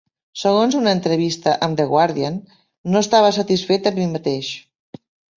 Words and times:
Segons 0.43 0.75
una 0.77 0.91
entrevista 0.97 1.51
amb 1.67 1.77
The 1.81 1.85
Guardian: 1.91 2.39
"No 2.95 3.01
estava 3.05 3.29
satisfet 3.35 3.91
amb 3.91 3.99
mi 4.03 4.07
mateix". 4.15 4.49